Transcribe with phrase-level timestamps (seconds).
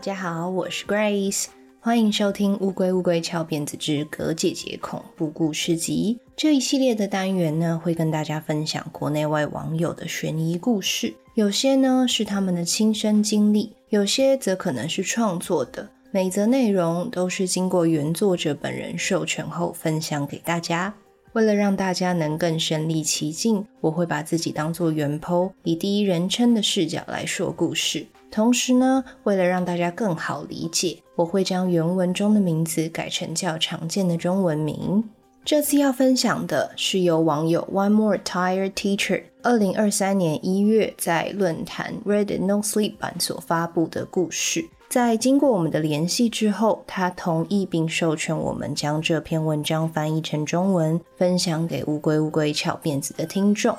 [0.00, 20.94] 大家好，我是 Grace，欢迎收听《乌龟乌龟翘辫子之葛姐姐恐怖故事集》这一系列的单元呢，会跟大家分享国内外网友的悬疑故事，有些呢是他们的亲身经历，有些则可能是创作的，每则内容都是经过原作者本人授权后分享给大家。
[21.34, 28.06] 为了让大家能更身临其境，我会把自己当作原 PO，以第一人称的视角来说故事。
[28.30, 35.04] 同时呢，为了让大家更好理解，我会将原文中的名字改成较常见的中文名。
[35.44, 44.68] 这次要分享的是由网友 One More Tired Teacher 二零二三年一月在论坛 Reddit No Sleep 版所发布的故事。
[44.90, 53.76] 在经过我们的联系之后，他同意并授权我们将这篇文章翻译成中文，分享给乌龟乌龟翘辫子的听众。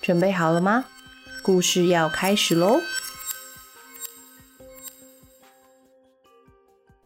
[0.00, 0.84] 准备好了吗？
[1.42, 2.76] 故事要开始喽！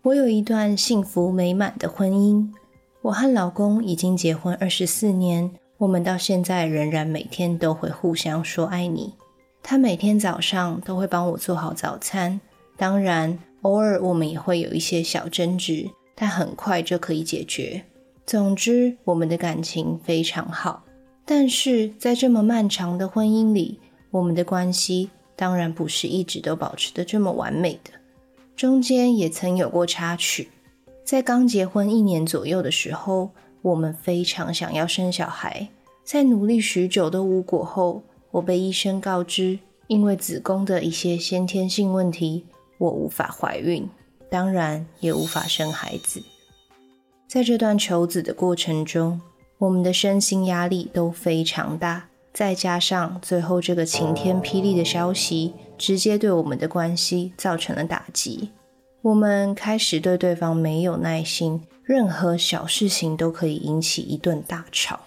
[0.07, 2.49] 我有一段幸福美满的婚姻，
[3.03, 9.13] 我和老公已经结婚二十四年，我们到现在仍然每天都会互相说爱你。
[9.65, 12.41] 他每天早上都会帮我做好早餐，
[12.77, 17.83] 当然偶尔我们也会有一些小争执，但很快就可以解决。
[18.25, 20.85] 总之，我们的感情非常好。
[21.25, 23.81] 但是在这么漫长的婚姻里，
[24.13, 27.91] 我们的关系当然不是一直都保持的这么完美的。
[28.57, 30.49] 中间也曾有过插曲，
[31.05, 35.69] 在刚结婚一年左右的时候，我们非常想要生小孩，
[36.03, 42.47] 在努力许久都无果后，我被医生告知，因为子宫的一些先天性问题，
[42.79, 43.87] 我无法怀孕，
[44.31, 46.23] 当然也无法生孩子。
[47.29, 49.21] 在这段求子的过程中，
[49.59, 55.53] 我们的身心压力都非常大，再加上最后这个晴天霹雳的消息。
[55.79, 58.49] 直接对我们的关系造成了打击，
[59.07, 64.99] 我们开始对对方没有耐心，任何小事情都可以引起一顿大吵。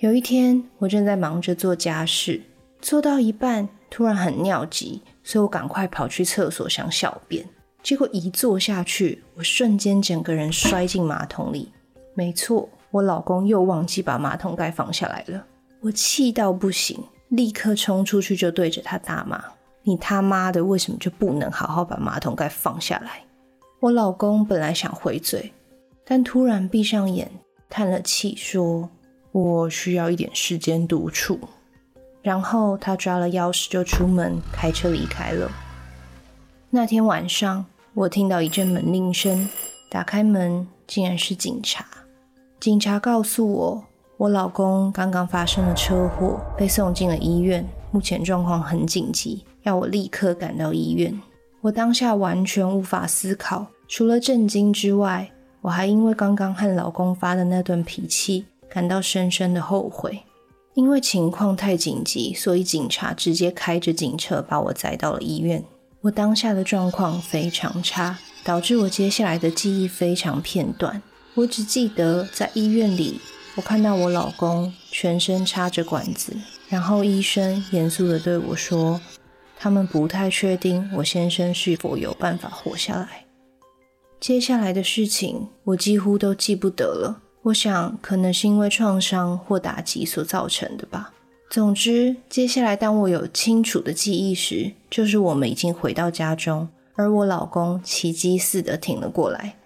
[0.00, 2.42] 有一天，我正在忙着做家事，
[2.82, 7.42] 做到一半，突然很尿急，所以我赶快跑去厕所想小便，
[7.82, 11.72] 结果一坐下去，我瞬间整个人摔进马桶里。
[12.12, 15.42] 没错，我老公又忘记把马桶盖放下来了。
[15.80, 19.42] 我气到不行，立刻冲出去就对着他大骂。
[19.84, 23.22] 你他妈的为什么就不能好好把马桶盖放下来？
[23.80, 25.52] 我老公本来想回嘴，
[26.04, 27.30] 但突然闭上眼，
[27.70, 28.90] 叹了气，说
[29.30, 31.38] ：“我需要一点时间独处。”
[32.20, 35.48] 然后他抓了钥匙就出门，开车离开了。
[36.70, 39.48] 那天晚上，我听到一阵门铃声，
[39.88, 41.86] 打开门，竟然是警察。
[42.58, 43.84] 警察告诉我，
[44.16, 49.44] 我老公刚刚发生了车祸，被送进了医院，目前状况很紧急。
[49.62, 51.16] 要我立刻赶到医院，
[51.60, 55.30] 我当下完全无法思考，除了震惊之外，
[55.60, 60.20] 我还因为刚刚和老公发的那顿脾气感到深深的后悔。
[60.74, 65.64] 因为情况太紧急，所以警察直接开着警车把我载到了医院。
[66.02, 71.02] 我当下的状况非常差，导致我接下来的记忆非常片段。
[71.34, 73.20] 我只记得在医院里，
[73.56, 76.32] 我看到我老公全身插着管子，
[76.68, 79.00] 然后医生严肃地对我说。
[79.60, 83.24] 他们不太确定我先生是否有办法活下来。
[84.20, 91.12] 接下来的事情我几乎都记不得了，我想可能是因为创伤或打击所造成的吧。
[91.50, 99.56] 总之，接下来当我有清楚的记忆时，就是我们已经回到家中，而我老公奇迹似的挺了过来，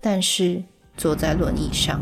[0.00, 0.62] 但是
[0.96, 2.00] 坐在轮椅上。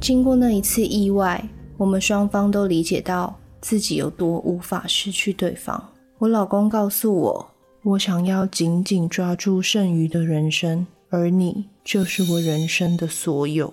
[0.00, 5.89] 经过那一次意外，我们双方都理解到自己有多无法失去对方。
[6.20, 7.50] 我老公告诉我，
[7.82, 13.72] 我想要紧紧抓住剩余的人生，而你就是我人生的所有。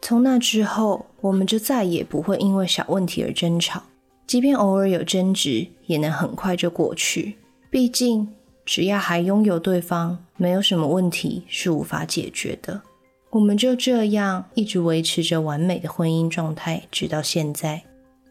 [0.00, 3.82] 从那之后，我们就再也不会因为小问题而争吵，
[4.26, 7.36] 即便偶尔有争执，也能很快就过去。
[7.68, 8.28] 毕竟，
[8.64, 12.80] 只要还拥有对方，没有什么问题是无法解决的。
[13.28, 17.82] 我们就这样一直维持着完美的婚姻状态，直到现在。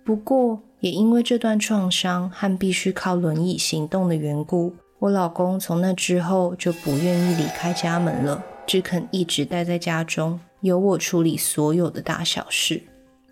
[0.04, 12.84] 不过，也因为这段创伤和必须靠轮椅行动的缘故，我老公从那之后就不愿意离开家门了，只肯一直待在家中，由我处理所有的大小事。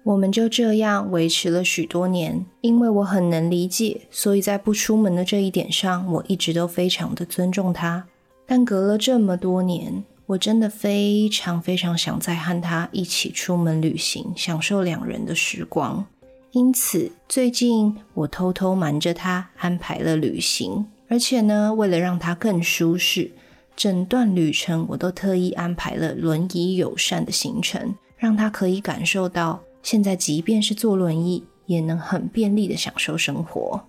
[0.03, 2.45] 我们就这样维持了许多年。
[2.61, 8.05] 因为我很能理解，所以在不出门的这一点上，我一直都非常的尊重他。
[8.47, 16.05] 但隔了这么多年，我真的非常非常想再和他一起出门旅行，享受两人的时光。
[16.53, 23.31] 因此，最近我偷偷瞒着他安排了旅行，而且呢，为了让他更舒适，
[23.73, 33.81] 整段旅程我都特意安排了轮椅友善的行程，让他可以感受到现在即便是坐轮椅也能很便利的享受生活。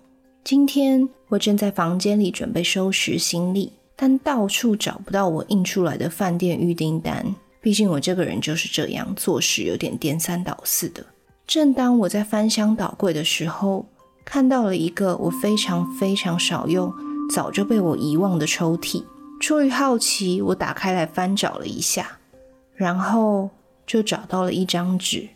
[0.44, 7.34] 今天我正在房间里准备收拾行李，但到处找不到我印出来的饭店预订单。
[7.60, 11.04] 毕竟我这个人就是这样，做事有点颠三倒四的。
[11.46, 13.86] 正当我在翻箱倒柜的时候，
[14.24, 16.92] 看到了一个我非常非常少用、
[17.34, 19.04] 早就被我遗忘的抽屉。
[19.40, 22.18] 出于好奇，我打开来翻找了一下，
[22.74, 23.50] 然后
[23.86, 25.28] 就找到了一张纸，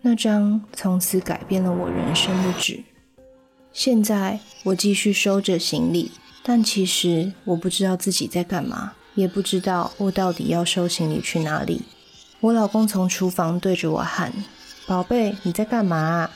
[0.00, 2.82] 那张从此改变了我人生的纸。
[3.72, 6.10] 现在我继续收着行李，
[6.42, 11.82] 但其实我不知道自己在干嘛，也不知道我到底要收行李去哪里。
[12.40, 14.32] 我老公从厨房对着我喊
[14.90, 16.28] ：“宝贝，你在干嘛？”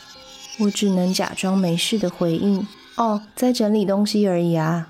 [0.61, 2.65] 我只能假装没事的回应
[2.95, 4.89] ：“哦，在整理东西而已啊。”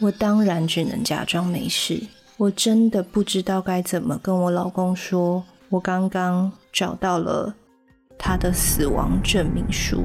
[0.00, 1.98] 我当然只能假装没事。
[2.36, 7.54] 我真的不知道该怎么跟我老公说，我刚刚找到了
[8.18, 10.04] 他的死亡证明书。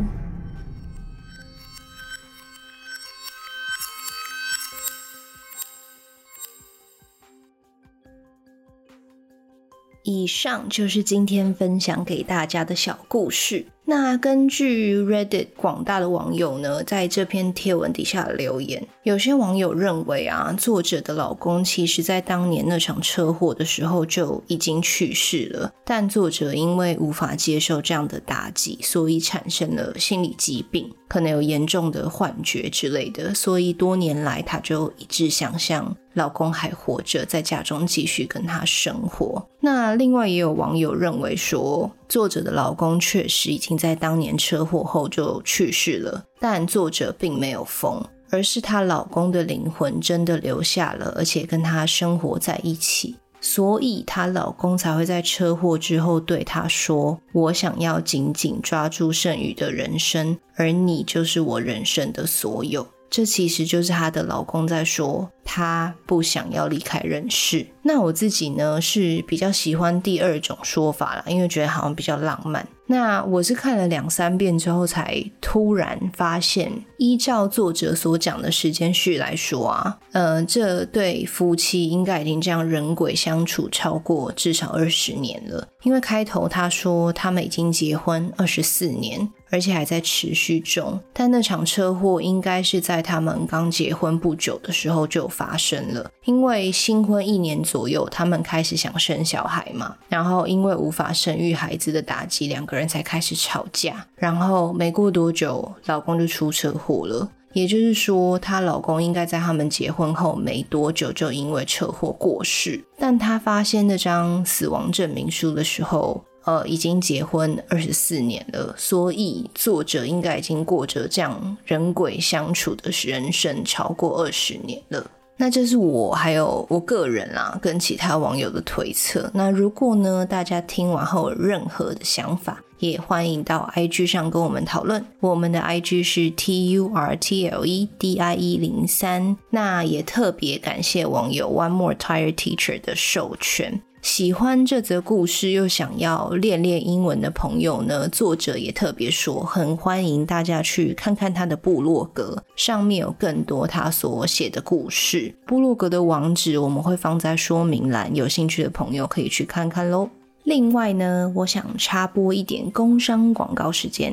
[10.03, 13.65] 以上就是今天分享给大家的小故事。
[13.83, 39.45] 那根据 Reddit 广大的网友呢，在这篇贴文底下留言，有些网友认为啊，作者的老公其实在当年那场车祸的时候就已经去世了，但作者因为无法接受这样的打击，所以产生了心理疾病，可能有严重的幻觉之类的，所以多年来他就一直想象老公还活着，在家中继续跟他生活。
[39.63, 67.67] 那另外也有网友认为说，作者的老公确实已经在当年车祸后就去世了，但作者并没有疯，而是她老公的灵魂真的留下了，而且跟她生活在一起，所以她老公才会在车祸之后对她说：“我想要紧紧抓住剩余的人生，而你就是我人生的所有。”这其实就是她的老公在说，他不想要离开人世。
[67.83, 72.65] 那我自己呢，是比较喜欢第二种说法啦，因为觉得好像比较浪漫。
[72.87, 85.67] 那我是看了两三遍之后，才突然发现，依照作者所讲的时间序来说啊，呃，这对夫妻应该已经这样人鬼相处超过至少二十年了。
[85.83, 89.29] 因为开头他说他们已经结婚二十四年。
[89.51, 96.09] 而且还在持续中，但那场车祸应该是在他们刚结婚不久的时候就发生了。
[96.25, 104.07] 因为新婚一年左右，他们开始想生小孩嘛，然后因为无法生育孩子的打击，两个人才开始吵架。
[104.15, 107.29] 然后没过多久，老公就出车祸了。
[107.53, 112.81] 也就是说，她老公应该在他们结婚后没多久就因为车祸过世。
[112.97, 125.09] 但她发现那张死亡证明书的时候，呃，已经结婚二十四年了，所以作者应该已经过着这样人鬼相处的人生超过二十年了。
[125.37, 129.29] 那这是我还有我个人啦，跟其他网友的推测。
[129.33, 135.03] 那如果呢，大家听完后有任何的想法，也欢迎到 IG 上跟我们讨论。
[135.19, 139.35] 我们的 IG 是 T U R T L E D I E 零三。
[139.49, 143.81] 那也特别感谢网友 One More Tired Teacher 的授权。
[144.01, 155.33] 喜欢这则故事又想要练练英文的朋友呢，作者也特别说，很欢迎大家去看看他的部落格，上面有更多他所写的故事。
[155.45, 160.09] 部落格的网址我们会放在说明栏，有兴趣的朋友可以去看看喽。
[160.43, 164.11] 另外呢，我想插播一点工商广告时间。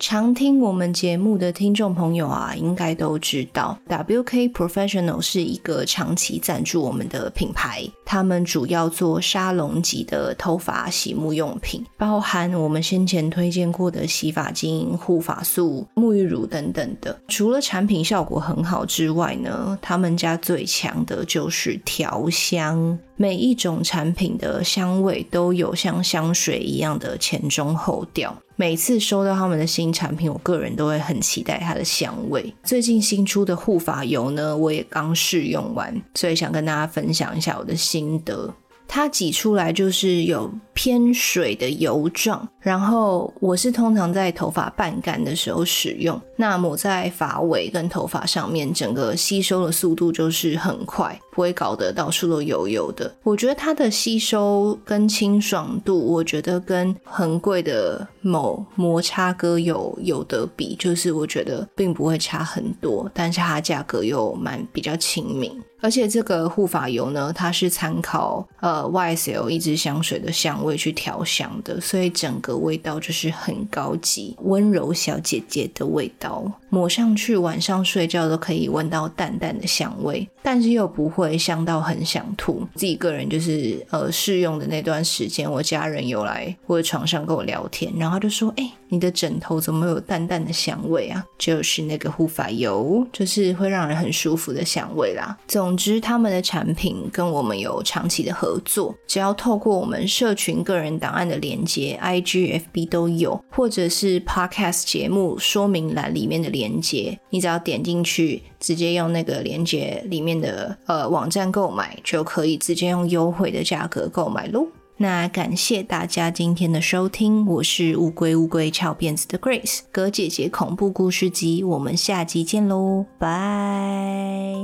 [0.00, 7.88] 常听我们节目的听众朋友啊，应该都知道，WK Professional 是一个长期赞助我们的品牌。
[8.10, 17.20] 他们主要做沙龙级的头发洗沐用品，包含我们先前推荐过的洗发精、护发素、沐浴乳等等的。
[17.28, 22.98] 除了产品效果很好之外呢，他们家最强的就是调香。
[23.16, 28.34] 每一种产品的香味都有像香水一样的前中后调。
[28.60, 32.52] 每次收到他们的新产品，我个人都会很期待它的香味。
[32.64, 38.52] 最近新出的护发油呢，我也刚试用完，所以想跟大家分享一下我的心得。
[38.88, 53.14] 它挤出来就是有偏水的油状，然后我是通常在头发半干的时候使用，那抹在发尾跟头发上面，整个吸收的速度就是很快，不会搞得到处都油油的。
[53.22, 65.52] 我觉得它的吸收跟清爽度，我觉得跟很贵的某摩擦哥有有得比，就是我觉得并不会差很多，但是它价格又蛮比较亲民。
[65.80, 82.66] 而且这个护发油呢，它是参考呃 YSL 一支香水的香味去调香的，所以整个味道就是很高级、温柔小姐姐的味道，抹上去晚上睡觉都可以闻到淡淡的香味，但是又不会香到很想吐。
[82.74, 95.36] 自己个人就是呃试用的那段时间，我家人有来我的床上跟我聊天，然后他就说：“哎、你的枕头怎么有淡淡的香味啊？”就是那个护发油，就是会让人很舒服的香味啦。
[95.46, 98.94] 总之，他们的产品跟我们有长期的合作。
[99.06, 114.66] 只要透过我们社群个人档案的连接，IG、FB 都有，或者是 Podcast 节目说明栏里面的连接，你只要点进去，直接用那个连接里面的呃网站购买，就可以直接用优惠的价格购买喽。
[114.96, 124.56] 那感谢大家今天的收听，我是乌龟乌龟翘辫子的 Grace，葛姐姐恐怖故事集，我们下集见喽，拜。